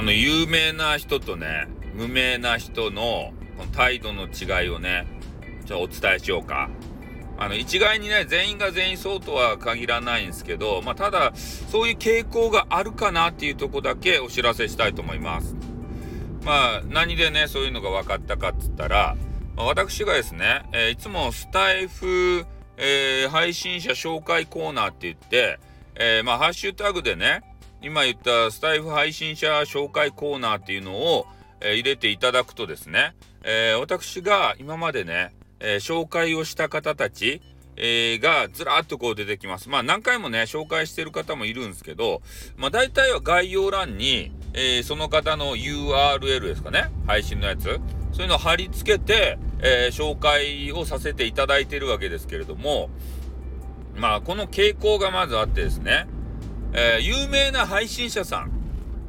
[0.00, 5.06] あの、有名な人とね、無名な人のこの態度の違いをね、
[5.66, 6.70] ちょっとお伝えしようか。
[7.36, 15.54] あの、一概にね、全員が全員そうとは限らないんですけど、まあ、ただ、そういう傾向があるかなっていうとこだけお知らせしたいと思います。
[16.46, 19.18] まあ、何でね、そういうのが分かったかっつったら、
[19.54, 22.46] まあ、私がですね、えー、いつもスタイフ、
[22.78, 25.58] えー、配信者紹介コーナーって言って、
[25.94, 27.42] えー、まあ、ハッシュタグでね、
[27.82, 31.26] 今言ったスタイフ配信者紹介コーナーっていうのを、
[31.62, 37.40] え入れていただくとですね、え私が今までね、え紹介をした方たち、
[37.76, 39.70] え、がずらっとこう出てきます。
[39.70, 42.20] まあ何回もね、紹介してる方もいるんですけど、
[42.56, 47.80] まあ大体は概要欄に、え、その方の URL ですかね、配信のやつ、
[48.12, 52.90] そういうのを貼り付けて、え、紹介をさせていただいてるわけですけれども、
[53.96, 56.06] まあこの傾向がまずあってですね、
[56.72, 58.52] え有名な配信者さん、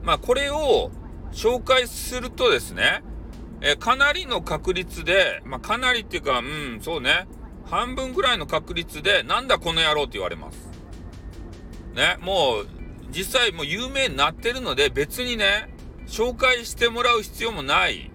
[0.03, 0.91] まあこれを
[1.31, 3.03] 紹介するとですね、
[3.61, 7.27] えかなりの確率で、まあかなりっていうか、うん、そうね、
[7.69, 10.69] 半分ぐらいの確率で、なんだこの野郎って言われます。
[11.93, 12.67] ね、もう、
[13.11, 15.73] 実際もう有名になってるので、別にね、
[16.07, 18.11] 紹介してもらう必要もない。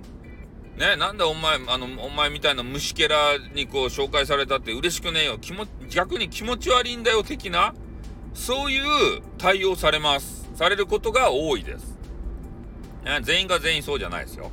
[0.77, 5.39] ね、なんだお前、あの、お前みたいな虫けらにこう紹介されたって嬉しくねえよ。
[5.39, 7.75] 気も、逆に気持ち悪いんだよ的な、
[8.37, 10.49] そういう対応されます。
[10.55, 11.99] されることが多いです。
[13.23, 14.51] 全員が全員そうじゃないですよ。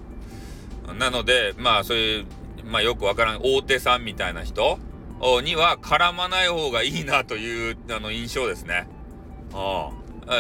[0.98, 2.26] なので、まあそういう、
[2.66, 4.80] まあよくわからん大手さんみたいな人
[5.44, 8.88] には絡まない方がいいなというあの印象ですね。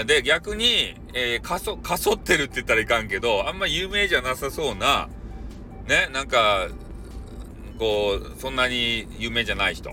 [0.05, 5.09] で、逆に、えー、かそ、かそってるって言ったらいかんけど、あんま有名じゃなさそうな、
[5.88, 6.69] ね、なんか、
[7.78, 9.91] こう、そんなに有名じゃない人。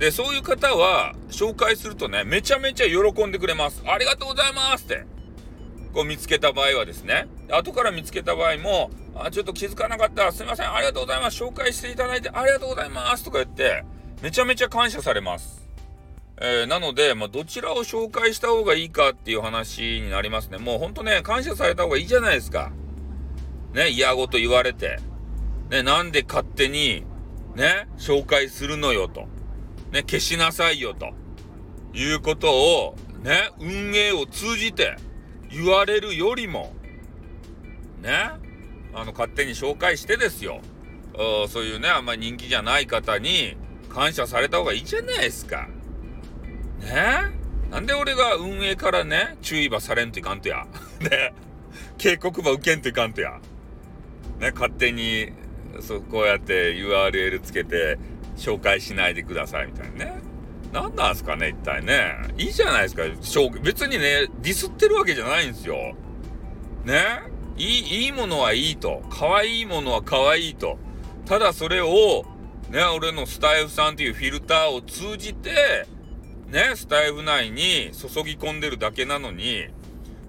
[0.00, 3.82] で、そういう方は、紹介するとね、めちゃめちゃ喜んでくれます。
[3.86, 5.04] ありがとうございますって。
[5.92, 10.32] こう見つけた場合はですね、後から見つけた場合も、あ、ちょっと気づかなかった。
[10.32, 10.72] すいません。
[10.72, 11.42] ありがとうございます。
[11.42, 13.84] 紹介していただいてありがとうございますとか言って、
[14.22, 15.68] めちゃめちゃ感謝されます。
[16.40, 20.56] えー、なので、まあ、どちらを紹介した方がいいかっていう話になりますね。
[20.56, 22.72] もうほんとね、感謝された方がいいじゃないですか。
[23.74, 24.98] ね、嫌ごと言われて。
[25.68, 27.04] ね、なんで勝手に、
[27.54, 29.28] ね、紹介するのよと。
[29.92, 31.12] ね、消しなさいよと。
[31.92, 34.96] いうことを、ね、運営を通じて
[35.50, 36.72] 言われるよりも、
[38.00, 38.30] ね、
[38.94, 40.60] あの、勝手に紹介してですよ。
[41.48, 43.56] そういうね、あんまり人気じゃない方に、
[43.88, 45.68] 感謝された方がいいじゃないですか。
[46.80, 47.40] ね
[47.70, 50.66] なんで俺が運営からね、注意ばされんといかんとや。
[51.00, 51.34] ね
[51.98, 53.40] 警告ば受けんといかんとや。
[54.38, 55.32] ね、勝手に、
[55.80, 57.98] そう、こうやって URL つけて、
[58.40, 60.30] 紹介しないでくださいみたいなね。
[60.72, 62.16] 何なんすかね、一体ね。
[62.38, 63.02] いいじゃないですか。
[63.62, 65.94] 別にね、ディスってるわけじゃないんですよ。
[66.84, 67.22] ね
[67.56, 69.02] いい、いいものはいいと。
[69.10, 70.78] 可愛いものは可愛いと。
[71.26, 72.24] ただそれを、
[72.70, 75.86] ね、俺のスタイフさんっていうフィルターを通じて、
[76.48, 79.66] ね、スタイフ内に注ぎ込んでるだけなのに、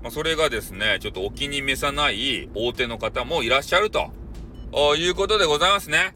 [0.01, 4.11] まあ、それがですね、ちょっとお気に召さない大手の方もいらっしゃると、
[4.97, 6.15] いうことでございますね。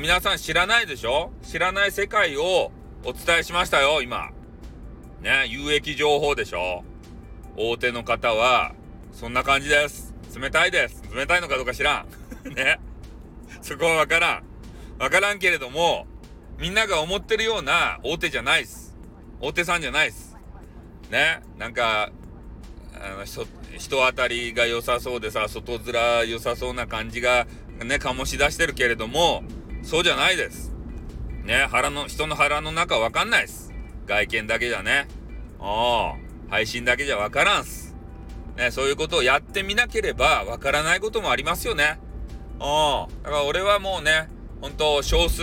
[0.00, 1.30] 皆さん知らないでしょ？
[1.42, 2.72] 知らない世界を
[3.04, 4.30] お伝えしましたよ、今。
[5.22, 6.84] ね、有益情報でしょ？
[7.56, 8.74] 大手の方は、
[9.12, 10.14] そんな感じです。
[10.38, 11.02] 冷たいです。
[11.14, 12.04] 冷たいのかどうか知ら
[12.44, 12.48] ん。
[12.54, 12.80] ね。
[13.62, 14.42] そこはわからん。
[14.98, 16.06] わからんけれども、
[16.58, 18.96] みんなが思ってるような大手じゃないっす。
[19.40, 20.36] 大手さんじゃないっす。
[21.10, 21.40] ね。
[21.58, 22.10] なんか、
[23.00, 23.46] あの、人、
[23.78, 27.46] 人当たりが良さそうでさ、外面良さそうな感じが、
[27.82, 29.42] ね、醸し出してるけれども、
[29.82, 30.72] そうじゃないです。
[31.44, 33.72] ね、腹の、人の腹の中わかんないっす。
[34.06, 35.08] 外見だけじゃね。
[35.58, 37.94] ああ、配信だけじゃわからんす。
[38.56, 41.98] ね、そういうことをやってみなければわからないこともありますよね。
[42.58, 44.28] ああ、だから俺はもうね、
[44.60, 45.42] 本当少数、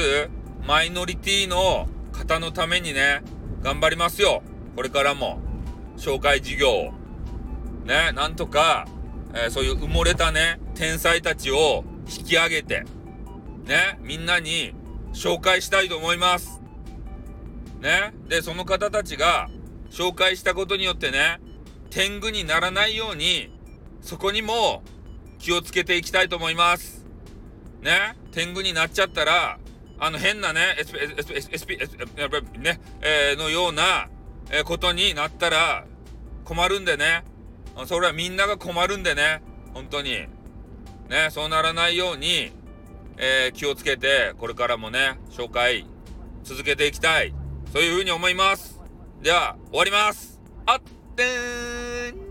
[0.65, 3.23] マイノリティの方のためにね、
[3.63, 4.43] 頑張りますよ。
[4.75, 5.39] これからも。
[5.97, 6.93] 紹介事業を。
[7.85, 8.87] ね、なんとか、
[9.33, 12.85] えー、そういう埋もれたね、天才たちを引き上げて、
[13.67, 14.73] ね、みんなに
[15.13, 16.61] 紹介したいと思います。
[17.81, 19.49] ね、で、その方たちが
[19.91, 21.39] 紹介したことによってね、
[21.89, 23.51] 天狗にならないように、
[24.01, 24.83] そこにも
[25.37, 27.05] 気をつけていきたいと思います。
[27.81, 29.59] ね、天狗になっちゃったら、
[29.99, 31.77] あの変なね、SP、
[32.59, 34.09] ね、えー、のような、
[34.49, 35.85] えー、ことになったら
[36.45, 37.23] 困るんでね。
[37.85, 39.41] それはみんなが困るんでね。
[39.73, 40.11] 本当に。
[41.09, 42.51] ね、そうならないように、
[43.17, 45.85] えー、気をつけて、これからもね、紹介
[46.43, 47.33] 続けていきたい。
[47.73, 48.79] そういうふうに思います。
[49.21, 50.39] では、終わります。
[50.65, 50.81] あっ
[51.15, 52.27] てーん